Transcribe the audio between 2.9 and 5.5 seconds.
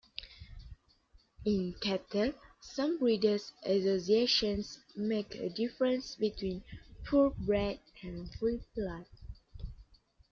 breeders associations make a